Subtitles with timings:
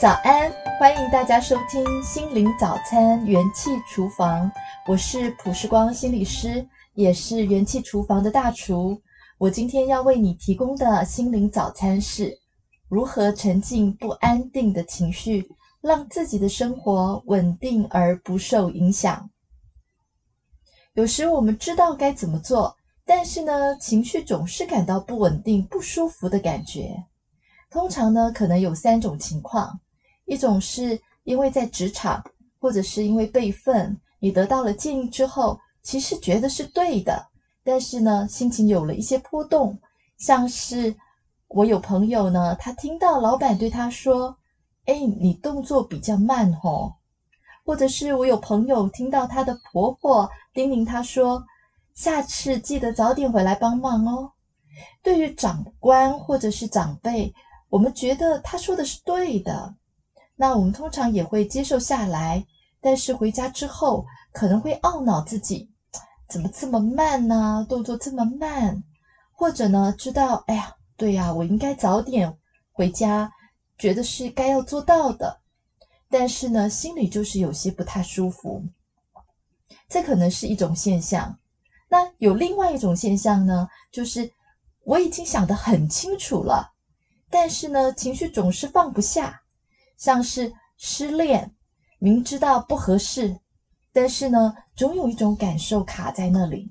[0.00, 4.50] 早安，欢迎大家收听心灵早餐元气厨房。
[4.88, 8.98] 我是普世光心理师，也是元气厨房的大厨。
[9.36, 12.34] 我今天要为你提供的心灵早餐是
[12.88, 15.46] 如何沉浸不安定的情绪，
[15.82, 19.28] 让自己的生活稳定而不受影响。
[20.94, 27.04] 有时我们知道该怎么做，但是呢，情绪总是感到不稳定、不舒服的感觉。
[27.70, 29.78] 通常呢，可能有三种情况。
[30.30, 32.22] 一种是因为在职场，
[32.60, 37.26] 或者是因为辈分，你得到了建议之后，其实觉得是对的，
[37.64, 39.76] 但是呢，心情有了一些波动。
[40.18, 40.94] 像是
[41.48, 44.36] 我有朋友呢，他听到老板对他说
[44.86, 46.94] ：“哎，你动作比较慢哦。”
[47.66, 51.42] 或者是我有朋友听到他的婆婆叮咛他说
[51.92, 54.30] ：“下次记得早点回来帮忙哦。”
[55.02, 57.34] 对于长官或者是长辈，
[57.68, 59.74] 我们觉得他说的是对的。
[60.40, 62.42] 那我们通常也会接受下来，
[62.80, 65.68] 但是回家之后可能会懊恼自己
[66.30, 67.66] 怎么这么慢呢？
[67.68, 68.82] 动作这么慢，
[69.32, 72.34] 或者呢，知道哎呀，对呀，我应该早点
[72.72, 73.30] 回家，
[73.76, 75.40] 觉得是该要做到的，
[76.08, 78.64] 但是呢，心里就是有些不太舒服。
[79.90, 81.36] 这可能是一种现象。
[81.90, 84.32] 那有另外一种现象呢，就是
[84.84, 86.72] 我已经想得很清楚了，
[87.28, 89.42] 但是呢，情绪总是放不下。
[90.00, 91.54] 像是失恋，
[91.98, 93.38] 明知道不合适，
[93.92, 96.70] 但是呢，总有一种感受卡在那里；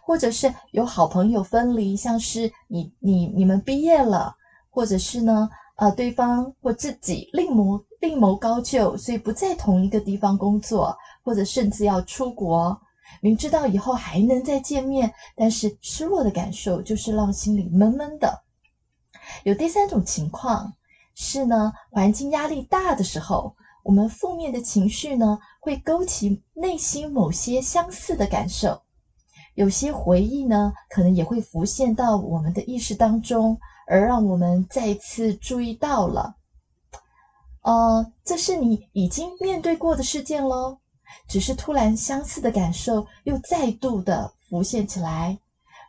[0.00, 4.34] 或者是有好朋友分离，像是你、你、你们毕业了，
[4.70, 5.46] 或者是呢，
[5.76, 12.74] 呃，对方或自己另谋另谋高就，所以不在同一个地方工作，或者甚至要出国，
[13.20, 18.42] 明知道以后还能再见面，但是失落的感受就是让心里闷闷的。
[19.44, 20.72] 有第三种情况。
[21.18, 28.82] 是呢，环境压力大的时候，我们负面的情绪呢，会勾起内心某些相似的感受，
[29.54, 36.36] 有些回忆呢，可能也会浮现到我们的意识当中，而让我们再一次注意到了，
[37.62, 40.76] 呃，这是你已经面对过的事件喽，
[41.26, 45.38] 只是突然相似的感受又再度的浮现起来，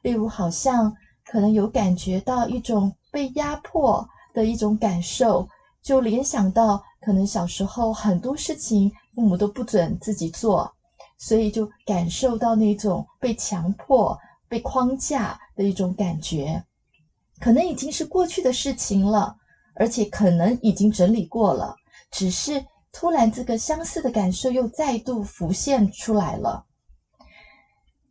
[0.03, 4.07] 例如好像可能有感觉到一种被压迫。
[4.38, 5.50] 的一种感受，
[5.81, 10.72] 就联想到可能小时候很多事情父母都不准自己做，
[11.18, 14.16] 所以就感受到那种被强迫、
[14.48, 16.64] 被框架的一种感觉，
[17.40, 19.36] 可能已经是过去的事情了，
[19.74, 21.75] 而且可能已经整理过了，
[22.12, 26.64] 只是突然这个相似的感受又再度浮现出来了。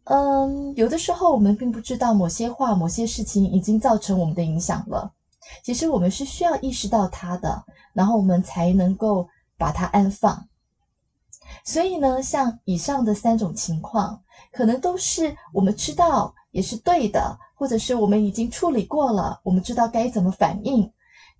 [0.07, 5.13] 嗯，有的时候我们并不知道某些话、某些事情已经造成我们的影响了。
[5.63, 10.49] 其实我们是需要意识到它的，然后我们才能够把它安放。
[11.65, 20.91] 所以呢，像以上的三种情况，可能都是我们知道也是对的，或者是我们已经处理过了，我们知道该怎么反应。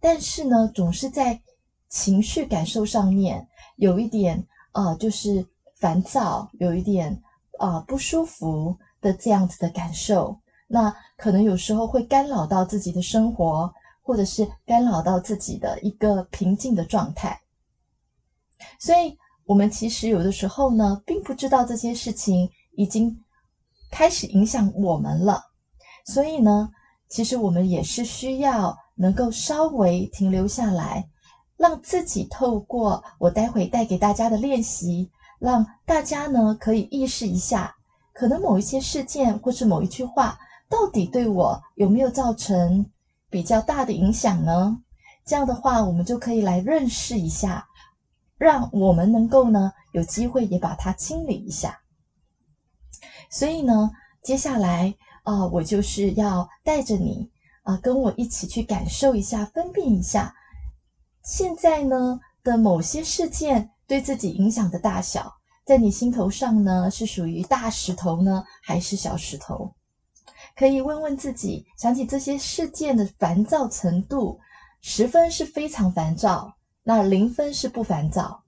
[0.01, 1.41] 但是呢，总是在
[1.89, 5.45] 情绪感受上面有一点呃，就是
[5.75, 7.21] 烦躁，有一点
[7.59, 10.39] 呃不舒服的这样子的感受。
[10.69, 13.73] 那可能有时候会干扰到自己的生活。
[14.07, 17.41] 或者是干扰到自己的一个平静的状态，
[18.79, 23.19] 所以我们其实有的时候呢，并不知道这些事情已经
[23.91, 25.43] 开始影响我们了。
[26.05, 26.71] 所以呢，
[27.09, 31.09] 其实我们也是需要能够稍微停留下来，
[31.57, 37.75] 让自己透过我待会带给大家的练习，让大家呢可以意识一下，
[38.13, 40.39] 可能某一些事件或是某一句话，
[40.69, 42.89] 到底对我有没有造成
[43.31, 44.79] 比较大的影响呢？
[45.25, 47.67] 这样的话，我们就可以来认识一下，
[48.39, 51.81] 让我们能够呢有机会也把它清理一下。
[53.31, 53.91] 所以呢，
[54.23, 54.95] 接下来
[55.25, 57.29] 啊、我就是要带着你
[57.65, 60.33] 啊、跟我一起去感受一下，分辨一下，
[61.25, 65.35] 现在呢的某些事件对自己影响的大小，
[65.65, 69.75] 在你心头上呢是属于大石头呢，还是小石头？
[70.57, 74.41] 可以问问自己，想起这些事件的烦躁程度，
[74.81, 76.51] 十分是非常烦躁，
[76.83, 78.43] 那零分是不烦躁。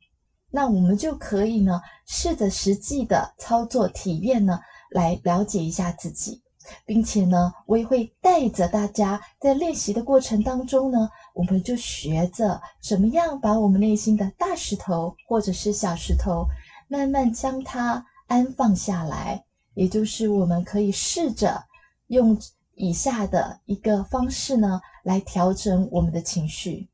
[0.50, 4.58] 那我们就可以呢，试着实际的操作体验呢，
[4.90, 6.40] 来了解一下自己，
[6.86, 16.46] 并且呢，我也会带着大家在练习的过程当中呢，我们就学着怎么样把我们内心的大石头或者是小石头，
[16.88, 19.44] 慢慢将它安放下来，
[19.74, 21.67] 也就是我们可以试着。
[22.08, 22.38] 用
[22.74, 26.88] 以下的一个方式呢，来调整我们的情绪。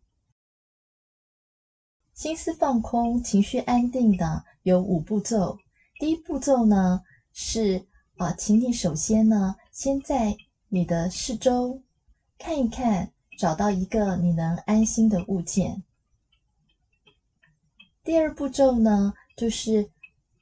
[2.12, 5.58] 心思放空、情绪安定的有五步骤。
[5.98, 7.00] 第一步骤呢
[7.32, 7.84] 是
[8.16, 10.36] 啊，请你首先呢，先在
[10.68, 11.82] 你的四周
[12.38, 15.82] 看一看，找到一个你能安心的物件。
[18.02, 19.90] 第二步骤呢，就是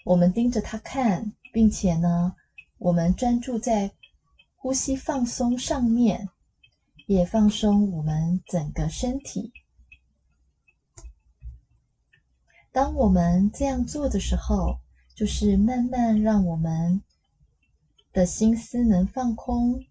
[0.04, 2.34] 我们盯着它看，并且呢，
[2.78, 3.90] 我们专注在
[4.62, 6.28] 呼吸放松上面，
[7.08, 9.52] 也放松我们整个身体。
[12.70, 14.78] 当我们这样做的时候，
[15.16, 17.02] 就是慢慢让我们
[18.12, 19.84] 的心思能放空，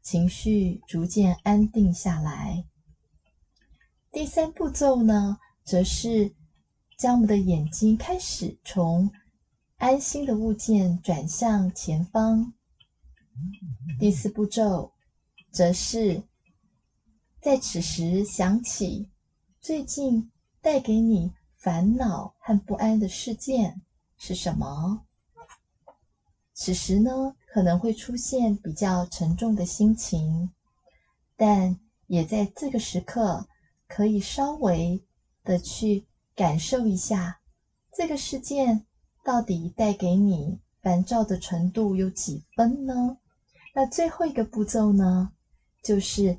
[0.00, 2.64] 情绪逐渐安定下来。
[4.12, 6.32] 第三步骤呢，则是
[6.96, 9.10] 将我们的眼睛开始从
[9.78, 12.54] 安心的物件转向前方。
[13.98, 14.92] 第四步骤，
[15.50, 16.22] 则是
[17.40, 19.08] 在此时想起
[19.60, 20.30] 最近
[20.60, 23.82] 带给你烦恼和不安的事件
[24.16, 25.04] 是什么？
[26.54, 30.50] 此时呢，可能会出现比较沉重的心情，
[31.36, 33.48] 但也在这个时刻
[33.86, 35.02] 可以稍微
[35.44, 37.40] 的去感受一下
[37.92, 38.84] 这个事件
[39.24, 43.18] 到底带给你烦躁的程度有几分呢？
[43.78, 45.30] 那最后一个步骤呢，
[45.84, 46.36] 就是。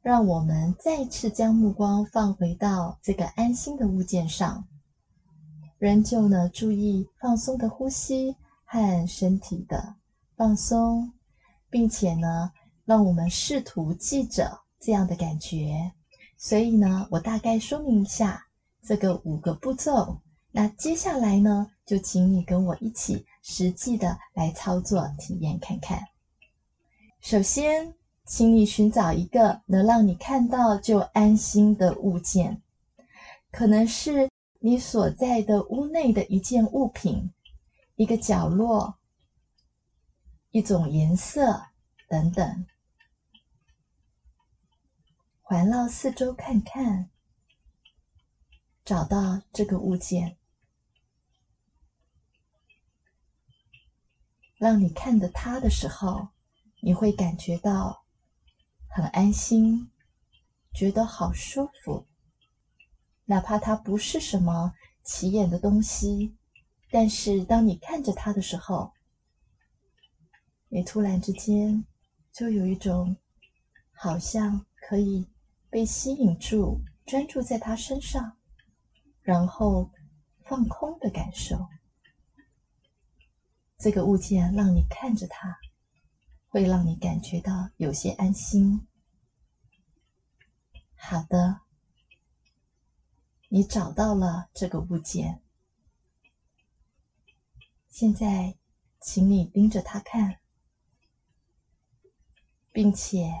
[0.00, 4.66] 让我们再次将目光放回到这个安心的物件上，
[5.78, 8.34] 仍旧呢，注意放松的呼吸
[8.64, 9.94] 和身体的
[10.36, 11.12] 放松，
[11.70, 12.50] 并且呢，
[12.84, 15.92] 让我们试图记着这样的感觉。
[16.36, 18.44] 所以呢，我大概说明一下
[18.82, 20.18] 这个五个步骤。
[20.50, 26.00] 那接下来呢，就请你跟我一起实际的来操作体验看看。
[27.22, 27.94] 首先。
[28.24, 32.62] 请你寻找一个能让你看到就安心的物件，
[33.50, 34.30] 可能是
[34.60, 37.34] 你所在的屋内的一件物品、
[37.96, 38.96] 一个角落、
[40.52, 41.66] 一种颜色
[42.08, 42.64] 等等。
[45.42, 47.10] 环绕四周看看，
[48.84, 50.38] 找到这个物件，
[54.56, 56.28] 让你看着它的时候，
[56.84, 58.02] 你会感觉到。
[58.94, 59.90] 很安心，
[60.74, 62.06] 觉得好舒服。
[63.24, 66.36] 哪怕它不是什么起眼的东西，
[66.90, 68.92] 但是当你看着它的时候，
[70.68, 71.82] 你突然之间
[72.34, 73.16] 就有一种
[73.92, 75.26] 好像可以
[75.70, 78.36] 被吸引住，专注在它身上，
[79.22, 79.90] 然后
[80.44, 81.66] 放空的感受。
[83.78, 85.58] 这个物件让你看着它。
[86.52, 88.86] 会让你感觉到有些安心。
[90.94, 91.62] 好的，
[93.48, 95.40] 你找到了这个物件。
[97.88, 98.58] 现在，
[99.00, 100.40] 请你盯着它看，
[102.70, 103.32] 并且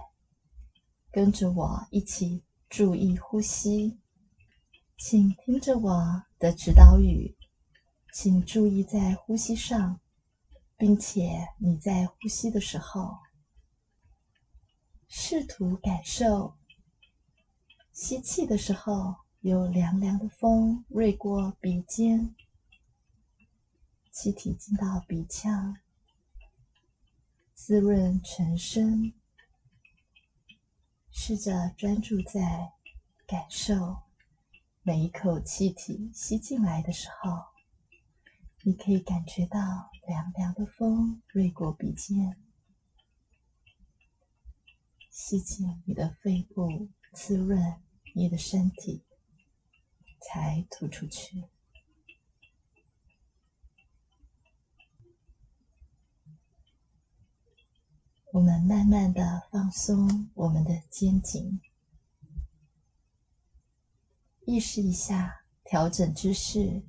[1.10, 4.00] 跟着我一起注意呼吸。
[4.96, 7.36] 请听着我的指导语，
[8.14, 10.00] 请注意在呼吸上。
[10.82, 13.16] 并且你在呼吸的时候，
[15.06, 16.56] 试图感受
[17.92, 22.34] 吸气的时候有凉凉的风掠过鼻尖，
[24.10, 25.76] 气体进到鼻腔，
[27.54, 29.14] 滋润全身。
[31.12, 32.72] 试着专注在
[33.24, 33.98] 感受
[34.82, 37.51] 每一口气体吸进来的时候。
[38.64, 39.58] 你可以感觉到
[40.06, 42.36] 凉凉的风掠过鼻尖，
[45.10, 47.82] 吸进你的肺部，滋润
[48.14, 49.02] 你的身体，
[50.20, 51.42] 才吐出去。
[58.30, 61.60] 我们慢慢的放松我们的肩颈，
[64.46, 66.84] 意识一下，调整姿势。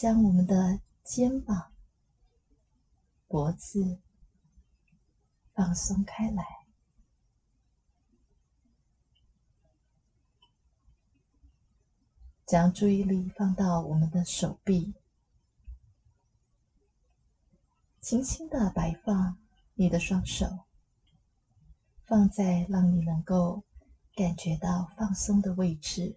[0.00, 1.72] 将我们的肩膀、
[3.28, 3.98] 脖子
[5.52, 6.42] 放松开来，
[12.46, 14.94] 将注意力放到我们的手臂，
[18.00, 19.36] 轻轻的摆放
[19.74, 20.60] 你的双手，
[22.06, 23.64] 放在让你能够
[24.14, 26.16] 感觉到放松的位置。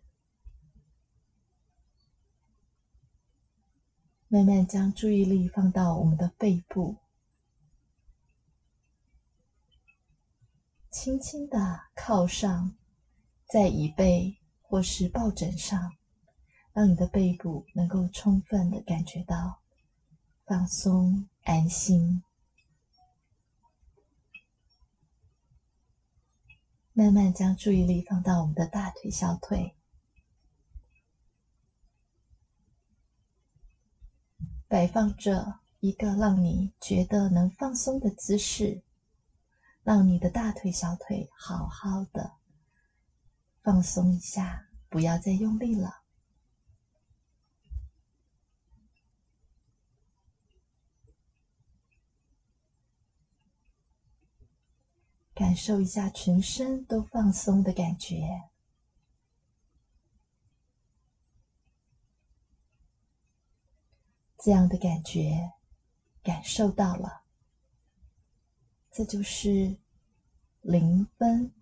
[4.34, 6.96] 慢慢将注意力放到我们的背部，
[10.90, 12.75] 轻轻的靠上
[13.46, 15.94] 在椅背或是抱枕上，
[16.74, 19.62] 让你的背部能够充分的感觉到
[20.46, 22.24] 放松、安心。
[26.94, 29.75] 慢慢将注意力放到我们的大腿、小腿，
[34.74, 38.82] 摆放着一个让你觉得能放松的姿势，
[39.84, 42.38] 让你的大腿、小腿好好的
[43.62, 46.01] 放松一下，不要再用力了。
[55.36, 58.27] 感受一下全身都放松的感觉，
[64.44, 65.54] 这样的感觉
[66.22, 67.24] 感受到了，
[68.92, 69.78] 这就是
[70.60, 71.54] 零分，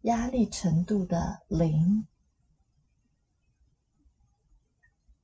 [0.00, 2.04] 压力程度的零。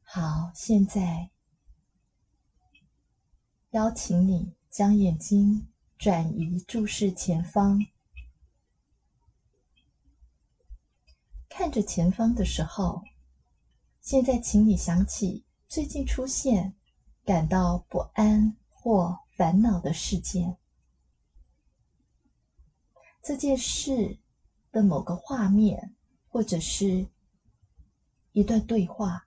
[0.02, 1.32] 好，现在
[3.70, 5.66] 邀请你将眼睛。
[5.98, 7.80] 转移注视前方，
[11.48, 13.02] 看着前方的时候，
[14.02, 16.74] 现在请你想起最近出现
[17.24, 20.56] 感到不安或烦恼的事件，
[23.22, 24.18] 这件事
[24.70, 25.94] 的某个画面，
[26.28, 27.08] 或者是
[28.32, 29.26] 一段对话。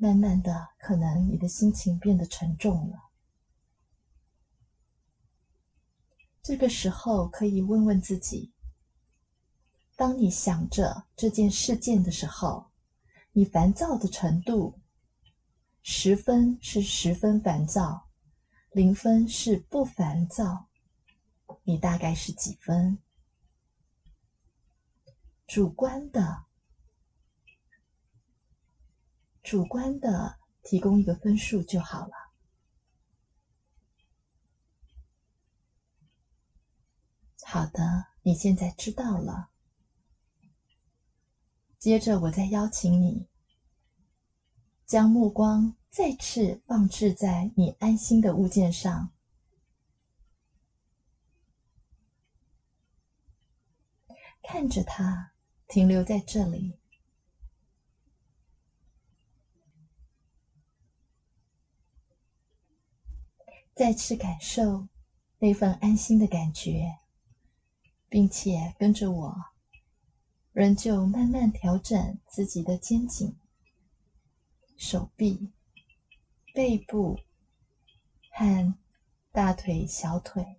[0.00, 3.07] 慢慢的，可能你的心情变得沉重了。
[6.48, 8.54] 这个时候，可以问问自己：
[9.96, 12.70] 当你想着这件事件的时候，
[13.32, 14.80] 你烦躁的程度，
[15.82, 18.08] 十分是十分烦躁，
[18.70, 20.70] 零分是不烦躁，
[21.64, 22.98] 你大概是几分？
[25.46, 26.46] 主观的。
[29.42, 32.27] 主观的提供一个分数就好了。
[37.50, 39.48] 好的，你现在知道了。
[41.78, 43.26] 接着，我再邀请你，
[44.84, 49.12] 将目光再次放置在你安心的物件上，
[54.42, 55.32] 看着它
[55.66, 56.78] 停留在这里。
[63.74, 64.86] 再次感受
[65.38, 66.98] 那份安心的感觉，
[68.08, 69.36] 并且跟着我，
[70.52, 73.36] 仍旧慢慢调整自己的肩颈、
[74.76, 75.50] 手臂、
[76.54, 77.18] 背部
[78.30, 78.74] 和
[79.30, 80.56] 大腿、小腿，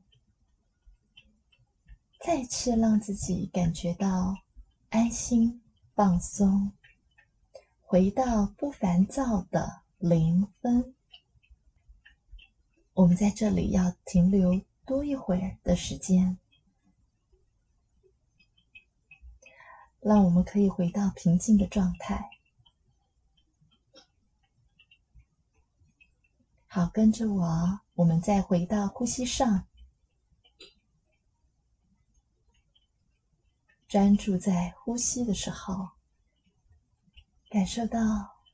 [2.22, 4.36] 再次让自己感觉到
[4.90, 5.62] 安心、
[5.96, 6.72] 放松，
[7.82, 10.94] 回到不烦躁的零分。
[12.94, 16.38] 我们在这里要停留多一会儿的时间，
[20.10, 22.32] 让我们可以回到平静的状态。
[26.66, 29.68] 好，跟着我，我们再回到呼吸上，
[33.88, 35.90] 专注在呼吸的时候，
[37.48, 38.00] 感受到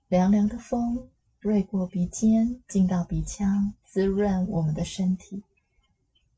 [0.09, 1.09] 凉凉的风。
[1.39, 5.41] 掠过鼻尖，进到鼻腔，滋润我们的身体。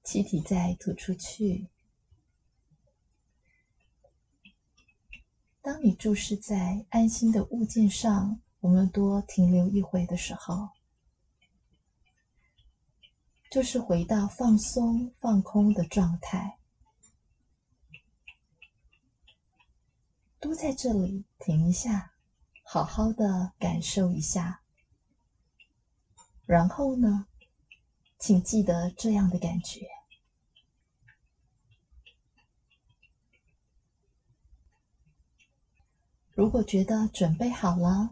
[0.03, 1.69] 气体再吐出去。
[5.67, 10.69] 当你注视在安心的物件上，我们多停留一会的时候，
[13.51, 16.57] 就是回到放松、放空的状态。
[20.39, 22.13] 都在这里停一下，
[22.63, 24.61] 好好的感受一下。
[26.45, 27.27] 然后呢，
[28.17, 29.96] 请记得这样的感觉。
[36.37, 38.11] 如果觉得准备好了，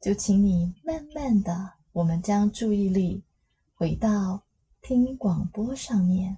[0.00, 3.24] 就请你慢慢的，我们将注意力
[3.74, 4.44] 回到
[4.80, 6.36] 听广播上面。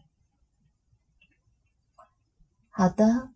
[2.70, 3.28] 好的，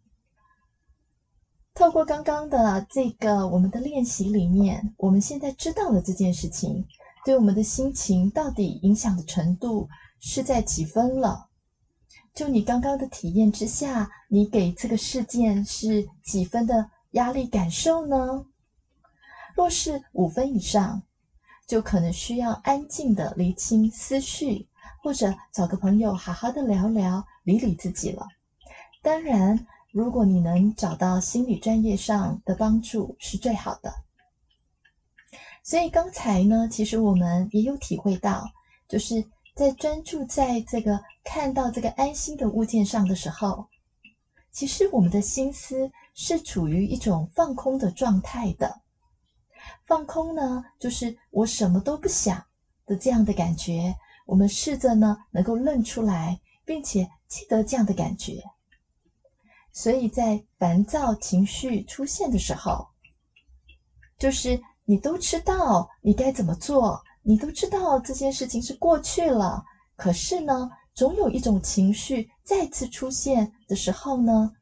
[1.75, 6.87] 透过刚刚的这个我们的练习里面，我们现在知道了这件事情。
[7.27, 9.87] 对我们的心情到底影响的程度
[10.21, 11.51] 是在几分了？
[12.33, 18.47] 就你刚刚的体验之下，你给这个事件是几分的压力感受呢？
[19.55, 21.03] 若是五分以上，
[21.67, 24.69] 就可能需要安静的厘清思绪，
[25.03, 28.27] 或者找个朋友好好的聊聊，理理自己了。
[29.03, 33.93] 当然，如果你能找到心理专业上的帮助，是最好的。
[35.63, 38.51] 所以刚才呢，其实我们也有体会到，
[38.87, 39.25] 就是
[39.55, 43.67] 在专注在这个看到这个安心的物件上的时候，
[44.51, 48.81] 其实我们的心思是处于一种放空的状态的。
[49.87, 52.45] 放空呢，就是我什么都不想
[52.87, 53.95] 的这样的感觉。
[54.27, 58.43] 我们试着呢，能够认出来，并且记得这样的感觉。
[59.73, 62.89] 所以在烦躁情绪出现的时候，
[64.19, 69.63] 就是你都知道你该怎么做，你都知道这件事情是过去了，
[69.95, 74.53] 可是呢，总有一种情绪再次出现的时候呢，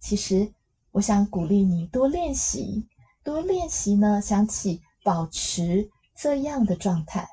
[0.00, 0.50] 其实
[0.92, 2.86] 我想鼓励你多练习。
[3.24, 7.28] 多练习呢，想起保持这样的状态。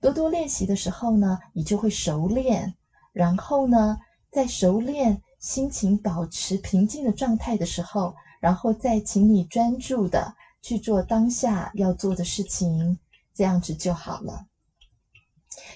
[0.00, 2.74] 多多练习的时候呢，你就会熟练。
[3.12, 3.98] 然后呢，
[4.30, 12.98] 在熟练心情保持平静的状态的时候，然后再请你专注的去做当下要做的事情，
[13.34, 14.46] 这样子就好了。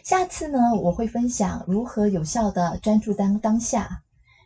[0.04, 4.02] 下次呢，我会分享如何有效的专注当当下。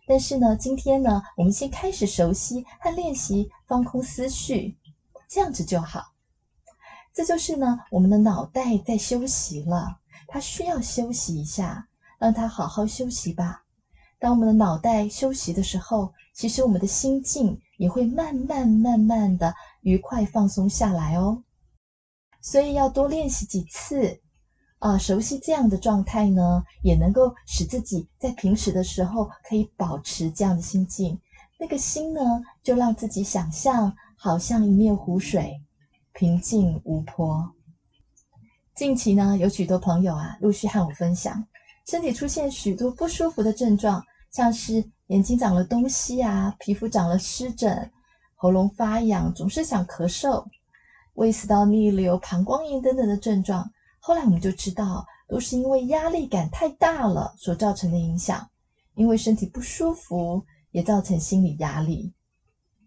[0.07, 4.77] 但是呢，今天呢，我们先开始熟悉和练习放空思绪，
[5.29, 6.13] 这样子就好。
[7.13, 9.99] 这就是呢，我们的脑袋在休息了，
[10.29, 13.65] 它需要休息一下，让它好好休息吧。
[14.19, 21.43] 当我们的脑袋休息的时候，其实我们的心境也会慢慢慢慢的愉快放松下来哦。
[22.41, 24.21] 所以要多练习几次。
[24.79, 31.19] 啊，熟悉这样的状态呢，也能够使自己在平时的时候可以保持这样的心境。
[31.59, 32.21] 那个心呢，
[32.63, 35.59] 就让自己想象好像一面湖水，
[36.13, 37.51] 平静无波。
[38.75, 41.43] 近期呢，有许多朋友啊，陆续和我分享，
[41.87, 47.91] 身体出现许多不舒服的症状，像是眼睛长了东西啊，皮肤长了湿疹，
[48.35, 50.45] 喉咙发痒，总是想咳嗽，
[51.15, 53.71] 胃食道逆流、膀胱炎等等的症状。
[54.07, 58.49] 后来我们就知道，都是因为压力感太大了所造成的影响。
[58.95, 60.41] 因为身体不舒服，
[60.71, 62.13] 也造成心理压力。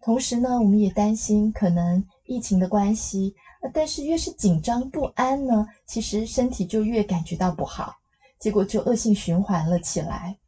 [0.00, 3.34] 同时呢，我们也担心可能疫情的关系，
[3.74, 7.92] 但是越是紧张不安呢，其实身体就越感觉到不好，
[8.38, 10.38] 结果就恶性循环了起来。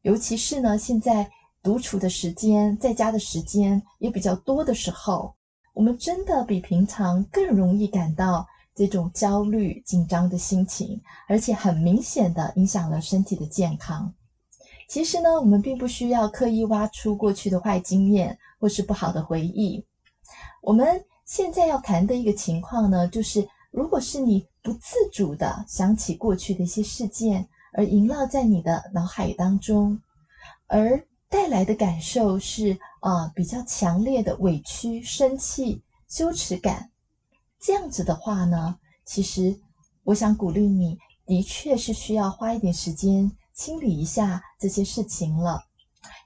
[0.00, 1.30] 尤其是呢，现在
[1.62, 5.34] 独处的时间，在家的时间也比较多的时候，
[5.74, 8.46] 我们真的比平常更容易感到。
[8.74, 14.12] 这种焦虑、紧张的心情，而且很明显的影响了身体的健康。
[14.88, 19.84] 其实呢，我们并不需要刻意挖出过去的坏经验或是不好的回忆。
[20.62, 29.98] 我们现在要谈的一个情况呢，就是如果是你不自主的想起过去的一些事件，而萦绕在你的脑海当中，
[30.66, 36.91] 而带来的感受是啊、呃、比较强烈的委屈、生气、羞耻感。
[37.62, 39.56] 这样子的话呢，其实
[40.02, 45.62] 我想鼓励你，的确是需要花一点时间清理一下这些事情了，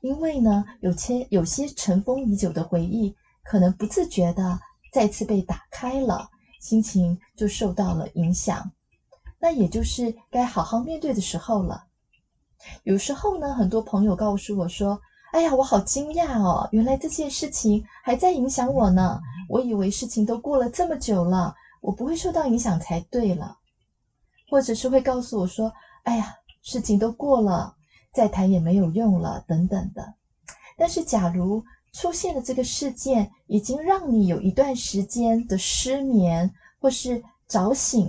[0.01, 4.59] 因为呢，有些有些尘封已久的回忆，可能不自觉的
[4.91, 8.73] 再次被打开了，心情就受到了影响，
[9.39, 11.85] 那也就是该好好面对的时候了。
[12.85, 14.99] 有时候呢，很多朋友告诉我说
[15.37, 19.21] ：“哎呀，我好惊讶哦，原来这件事情还在影响我呢。”
[19.51, 23.55] 我以为事情都过了这么久了，我不会受到影响才对了，
[24.51, 25.71] 或者是会告诉我说
[26.05, 27.75] ：“哎呀，事情都过了，
[28.15, 30.15] 再谈也没有用了，等等的。”
[30.79, 38.09] 但是，假如出现的这个事件已经让你有一段时间的失眠，或是早醒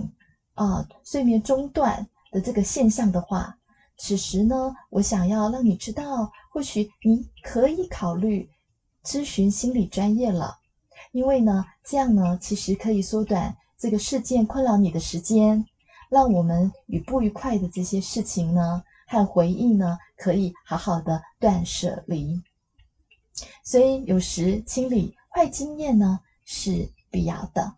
[0.54, 3.54] 啊、呃、睡眠中断的这个现象的话，
[3.98, 8.50] 此时呢，我想要让你知道，或许你可以考虑
[9.04, 10.58] 咨询心理专业了。
[11.12, 15.64] 因为呢，这样呢，其实可以缩短这个事件困扰你的时间，
[16.08, 22.42] 让我们与不愉快的这些事情呢和回忆呢，可以好好的断舍离。
[23.62, 27.72] 所以有时清理坏经验呢是必要的。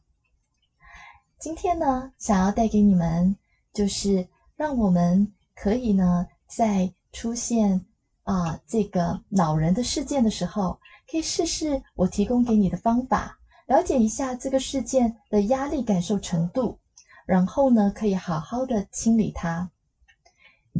[1.38, 3.36] 今天呢，想要带给你们，
[3.74, 7.84] 就是让我们可以呢，在出现
[8.24, 10.78] 啊这个恼人的事件的时候。
[11.10, 16.78] 可以试试我提供给你的方法，了解一下这个事件的压力感受程度，
[17.26, 19.68] 然后呢，可以好好的清理它。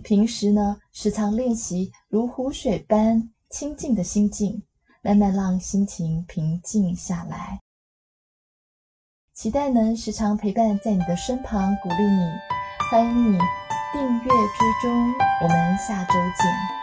[0.04, 4.62] 平时呢，时常练习如湖水般清静的心境，
[5.02, 7.58] 慢慢让心情平静下来。
[9.34, 12.30] 期待能时常陪伴在你的身旁，鼓励你，
[12.88, 13.38] 欢迎你
[13.92, 16.79] 订阅追踪，我们下周见。